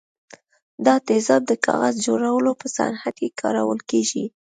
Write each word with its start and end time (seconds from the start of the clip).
دا 0.85 0.95
تیزاب 1.07 1.41
د 1.47 1.53
کاغذ 1.65 1.95
جوړولو 2.07 2.51
په 2.61 2.67
صنعت 2.75 3.15
کې 3.19 3.35
کارول 3.41 3.79
کیږي. 3.89 4.25